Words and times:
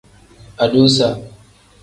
Adusa. 0.65 1.09